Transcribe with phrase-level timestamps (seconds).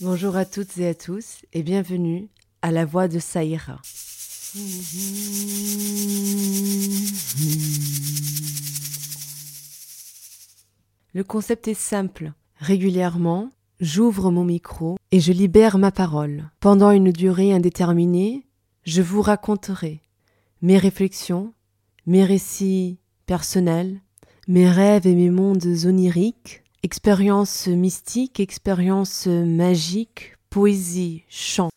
[0.00, 2.28] Bonjour à toutes et à tous et bienvenue
[2.62, 3.80] à la voix de Saïra.
[11.14, 12.32] Le concept est simple.
[12.58, 16.50] Régulièrement, j'ouvre mon micro et je libère ma parole.
[16.58, 18.46] Pendant une durée indéterminée,
[18.84, 20.00] je vous raconterai
[20.60, 21.54] mes réflexions,
[22.06, 24.00] mes récits personnels,
[24.48, 31.70] mes rêves et mes mondes oniriques, expériences mystiques, expériences magiques, poésie, chant.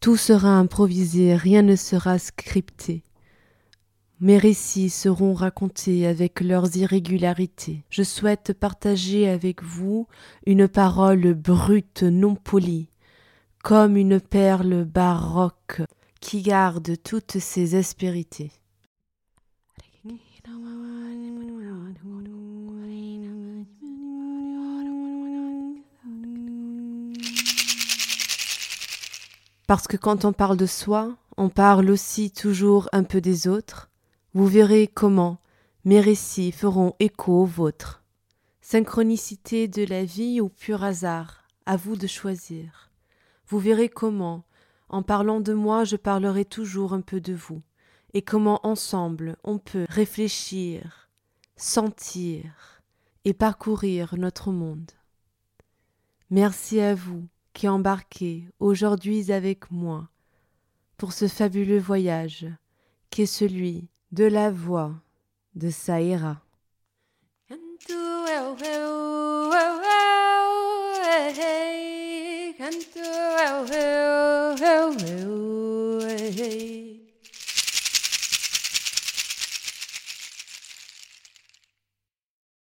[0.00, 3.04] Tout sera improvisé, rien ne sera scripté.
[4.24, 7.82] Mes récits seront racontés avec leurs irrégularités.
[7.90, 10.06] Je souhaite partager avec vous
[10.46, 12.88] une parole brute, non polie,
[13.64, 15.82] comme une perle baroque
[16.20, 18.52] qui garde toutes ses aspérités.
[29.66, 33.88] Parce que quand on parle de soi, on parle aussi toujours un peu des autres.
[34.34, 35.42] Vous verrez comment
[35.84, 38.02] mes récits feront écho aux vôtres.
[38.62, 42.90] Synchronicité de la vie ou pur hasard, à vous de choisir.
[43.46, 44.46] Vous verrez comment,
[44.88, 47.60] en parlant de moi, je parlerai toujours un peu de vous,
[48.14, 51.10] et comment ensemble on peut réfléchir,
[51.56, 52.80] sentir
[53.26, 54.92] et parcourir notre monde.
[56.30, 60.08] Merci à vous qui embarquez aujourd'hui avec moi
[60.96, 62.46] pour ce fabuleux voyage
[63.10, 64.92] qui est celui de la voix
[65.54, 66.42] de Saïra.